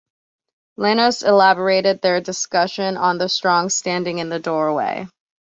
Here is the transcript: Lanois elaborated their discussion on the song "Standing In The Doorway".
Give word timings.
Lanois 0.77 1.21
elaborated 1.21 2.01
their 2.01 2.19
discussion 2.21 2.97
on 2.97 3.19
the 3.19 3.29
song 3.29 3.69
"Standing 3.69 4.17
In 4.17 4.29
The 4.29 4.39
Doorway". 4.39 5.05